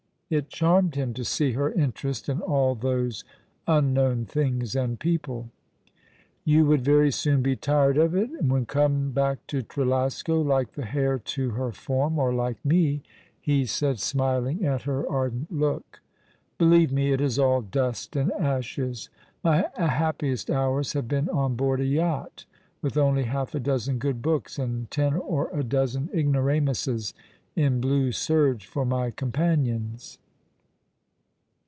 It 0.33 0.47
charmed 0.47 0.95
him 0.95 1.13
to 1.15 1.25
see 1.25 1.51
her 1.51 1.73
interest 1.73 2.29
in 2.29 2.39
all 2.39 2.73
those 2.73 3.25
unknown 3.67 4.23
things 4.23 4.77
and 4.77 4.97
people. 4.97 5.49
"You 6.45 6.65
would 6.67 6.83
very 6.85 7.11
soon 7.11 7.41
be 7.41 7.57
tired 7.57 7.97
of 7.97 8.15
it, 8.15 8.29
and 8.39 8.49
would 8.49 8.69
come 8.69 9.11
back 9.11 9.45
to 9.47 9.61
Trelasco— 9.61 10.39
like 10.41 10.71
the 10.71 10.85
hare 10.85 11.19
to 11.19 11.49
her 11.49 11.73
form— 11.73 12.17
or 12.17 12.33
like 12.33 12.63
me," 12.63 13.03
he 13.41 13.65
said, 13.65 13.99
smiling 13.99 14.65
at 14.65 14.83
her 14.83 15.05
ardent 15.11 15.51
look.'' 15.51 15.99
Believe 16.57 16.93
me, 16.93 17.11
it 17.11 17.19
is 17.19 17.37
all 17.37 17.61
dust 17.61 18.15
and 18.15 18.31
ashes. 18.39 19.09
My 19.43 19.67
happiest 19.75 20.49
hours 20.49 20.93
have 20.93 21.09
been 21.09 21.27
on 21.27 21.57
board 21.57 21.81
a 21.81 21.85
yacht, 21.85 22.45
with 22.81 22.95
only 22.95 23.23
half 23.23 23.53
a 23.53 23.59
dozen 23.59 23.97
good 23.99 24.21
books, 24.21 24.57
and 24.57 24.89
ten 24.89 25.13
or 25.13 25.49
a 25.51 25.61
dozen 25.61 26.09
ignoramuses 26.13 27.13
in 27.53 27.81
blue 27.81 28.13
serge 28.13 28.65
for 28.65 28.85
my 28.85 29.11
companions." 29.11 30.17